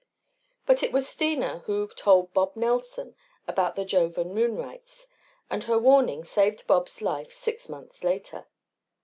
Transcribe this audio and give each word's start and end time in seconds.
But 0.65 0.81
it 0.81 0.91
was 0.91 1.07
Steena 1.07 1.59
who 1.67 1.87
told 1.89 2.33
Bub 2.33 2.55
Nelson 2.55 3.15
about 3.47 3.75
the 3.75 3.85
Jovan 3.85 4.33
moon 4.33 4.55
rites 4.55 5.05
and 5.47 5.63
her 5.65 5.77
warning 5.77 6.23
saved 6.23 6.65
Bub's 6.65 7.03
life 7.03 7.31
six 7.31 7.69
months 7.69 8.03
later. 8.03 8.47